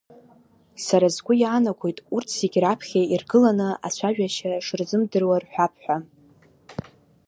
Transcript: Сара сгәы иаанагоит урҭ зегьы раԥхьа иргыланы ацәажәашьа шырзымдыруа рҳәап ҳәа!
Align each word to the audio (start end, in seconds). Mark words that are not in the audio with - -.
Сара 0.85 1.07
сгәы 1.15 1.33
иаанагоит 1.37 1.99
урҭ 2.15 2.29
зегьы 2.39 2.59
раԥхьа 2.63 3.01
иргыланы 3.13 3.69
ацәажәашьа 3.87 4.51
шырзымдыруа 4.65 5.37
рҳәап 5.43 5.73
ҳәа! 5.81 5.97